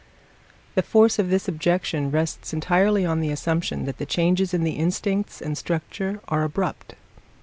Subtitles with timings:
[0.73, 4.71] The force of this objection rests entirely on the assumption that the changes in the
[4.71, 6.95] instincts and structure are abrupt.